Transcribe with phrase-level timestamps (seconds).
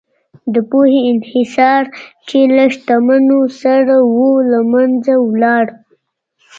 [0.53, 1.83] د پوهې انحصار
[2.27, 4.17] چې له شتمنو سره و،
[4.51, 5.65] له منځه لاړ.